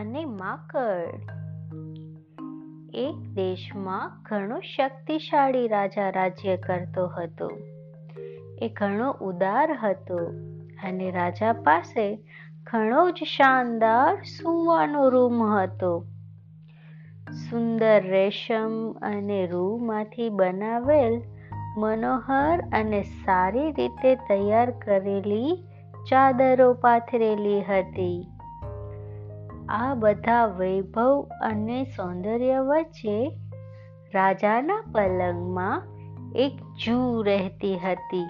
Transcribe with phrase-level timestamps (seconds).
[0.00, 1.30] અને માકડ.
[2.94, 7.50] એક દેશમાં ઘણો શક્તિશાળી રાજા રાજ્ય કરતો હતો.
[8.62, 10.16] એ ઘણો ઉદાર હતો
[10.84, 12.16] અને રાજા પાસે
[12.64, 16.06] ઘણો જ શાનદાર સુવાનો રૂમ હતો.
[17.50, 21.22] સુંદર રેશમ અને રૂમાંથી બનાવેલ
[21.76, 25.56] મનોહર અને સારી રીતે તૈયાર કરેલી
[26.10, 28.39] ચાદરો પાથરેલી હતી.
[29.70, 33.38] આ બધા વૈભવ અને સૌંદર્ય વચ્ચે
[34.14, 35.82] રાજાના પલંગમાં
[36.34, 36.52] એક
[36.86, 38.26] જૂ રહેતી હતી.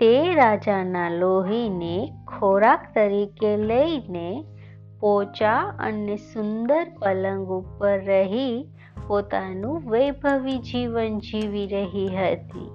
[0.00, 4.44] તે રાજાના લોહીને ખોરાક તરીકે લઈને
[5.00, 8.66] પોચા અને સુંદર પલંગ ઉપર રહી
[9.06, 12.70] પોતાનું વૈભવી જીવન જીવી રહી હતી.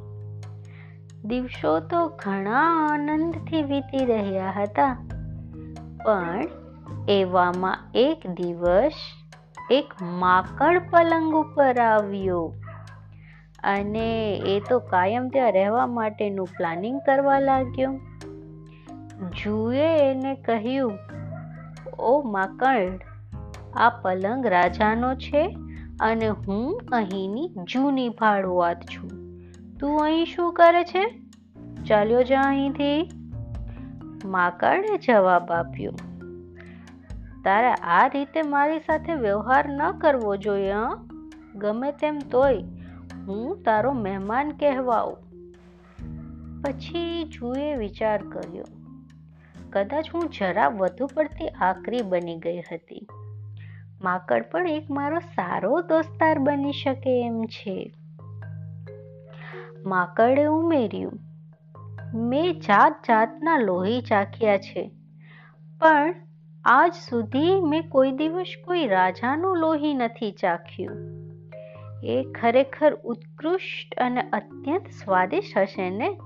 [1.25, 5.12] દિવસો તો ઘણા આનંદથી વીતી રહ્યા હતા.
[6.05, 6.47] પણ
[7.09, 8.93] એવામાં એક દિવસ
[9.71, 12.53] એક માકડ પલંગ ઉપર આવ્યો.
[13.63, 17.99] અને એ તો કાયમ ત્યાં રહેવા માટેનું પ્લાનિંગ કરવા લાગ્યો.
[19.29, 20.91] જુએ એને કહ્યું,
[21.99, 22.99] ઓ માકડ,
[23.75, 25.57] આ પલંગ રાજાનો છે
[25.99, 29.09] અને હું અહીંની જૂની ભાડુઆત છું.
[29.79, 31.21] તું અહીં શું કરે છે?
[31.83, 33.22] ચાલ્યો જા અહીંથી.
[34.25, 35.91] માકડે જવાબ આપ્યો.
[37.43, 40.73] તારે આ રીતે મારી સાથે વ્યવહાર ન કરવો જોઈએ
[41.55, 42.63] ગમે તેમ તોય
[43.27, 45.17] હું તારો મહેમાન કહેવાઉં.
[46.61, 48.63] પછી જુએ વિચાર કર્યો.
[49.69, 53.07] કદાચ હું જરા વધુ પડતી આકરી બની ગઈ હતી.
[54.01, 57.93] માકડ પણ એક મારો સારો દોસ્તાર બની શકે એમ છે.
[59.85, 61.11] માકડે ઉમેર્યું
[62.13, 64.91] મેં જાત જાતના લોહી ચાખ્યા છે.
[65.79, 66.15] પણ
[66.65, 71.23] આજ સુધી મેં કોઈ દિવસ કોઈ રાજાનું લોહી નથી ચાખ્યું.
[72.03, 76.19] એ ખરેખર ઉત્કૃષ્ટ અને અત્યંત સ્વાદિષ્ટ હશે ને?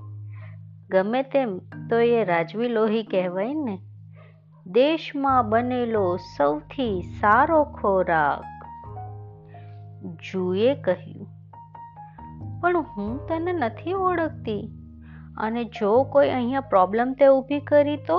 [0.90, 1.58] ગમે તેમ
[1.90, 3.78] તો એ રાજવી લોહી કહેવાય ને?
[4.66, 8.64] દેશમાં બનેલો સૌથી સારો ખોરાક.
[10.04, 11.26] જુએ કહ્યું.
[12.60, 14.77] પણ હું તને નથી ઓળખતી.
[15.38, 18.18] અને જો કોઈ અહીંયા પ્રોબ્લેમ તે ઊભી કરી તો?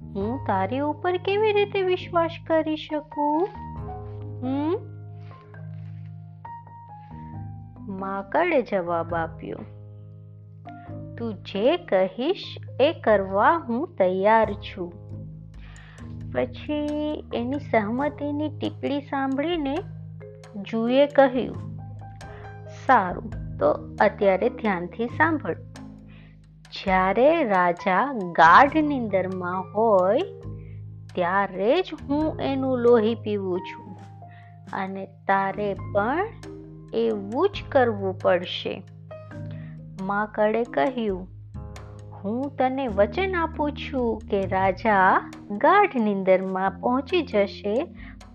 [0.00, 3.48] હું તારી ઉપર કેવી રીતે વિશ્વાસ કરી શકું?
[4.42, 4.76] હમ?
[7.98, 9.58] માકડે જવાબ આપ્યો,
[11.18, 12.44] તું જે કહીશ
[12.80, 14.90] એ કરવા હું તૈયાર છું.
[16.32, 19.76] પછી એની સહમતિની ટીપડી સાંભળીને
[20.62, 21.56] જુએ કહ્યું,
[22.86, 25.56] સારું, તો અત્યારે ધ્યાનથી સાંભળ.
[26.72, 30.20] જ્યારે રાજા ગાઢ નિંદરમાં હોય,
[31.14, 33.96] ત્યારે જ હું એનું લોહી પીવું છું
[34.72, 36.28] અને તારે પણ
[36.94, 38.82] એવું જ કરવું પડશે.
[40.02, 41.28] માકડે કહ્યું,
[42.12, 47.86] હું તને વચન આપું છું કે રાજા ગાઢ નિંદરમાં પહોંચી જશે,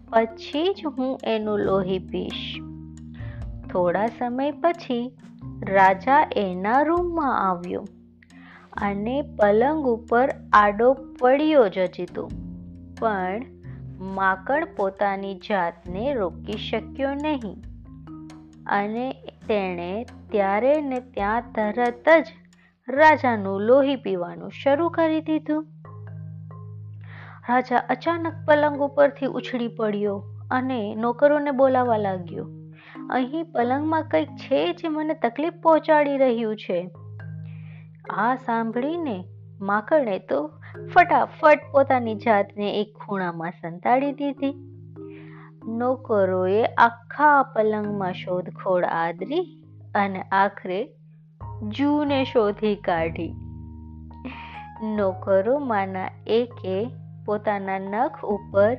[0.09, 2.59] પછી જ હું એનું લોહી પીશ.
[3.69, 5.17] થોડા સમય પછી
[5.69, 7.85] રાજા એના રૂમમાં આવ્યો.
[8.81, 12.31] અને પલંગ ઉપર આડો પડ્યો જ હતો
[12.99, 13.41] પણ
[13.99, 17.57] માકડ પોતાની જાતને રોકી શક્યો નહીં.
[18.67, 19.11] અને
[19.47, 22.25] તેણે ત્યારે ને ત્યાં તરત જ
[22.89, 25.67] રાજાનું લોહી પીવાનું શરૂ કરી દીધું.
[27.49, 32.47] રાજા અચાનક પલંગ ઉપરથી ઉછળી પડ્યો અને નોકરોને બોલાવા લાગ્યો.
[33.09, 36.89] અહીં પલંગમાં કંઈક છે જે મને તકલીફ પહોંચાડી રહ્યું છે.
[38.09, 39.25] આ સાંભળીને
[39.61, 40.51] માકડે તો
[40.93, 44.53] ફટાફટ પોતાની જાતને એક ખૂણામાં સંતાડી દીધી.
[45.67, 49.63] નોકરોએ આખા પલંગમાં શોધખોળ આદરી
[49.95, 50.89] અને આખરે
[51.67, 53.35] જૂને શોધી કાઢી.
[54.83, 56.89] નોકરોમાંના એકે
[57.25, 58.77] પોતાના નખ ઉપર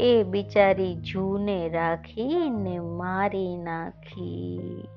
[0.00, 4.88] એ બિચારી જૂને રાખીને મારી નાખી.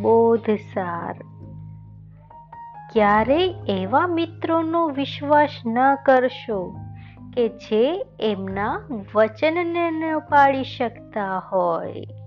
[0.00, 1.14] બોધસાર
[2.92, 6.58] ક્યારેય એવા મિત્રોનો વિશ્વાસ ન કરશો
[7.34, 7.84] કે જે
[8.20, 8.80] એમના
[9.14, 12.21] વચનને ન પાડી શકતા હોય.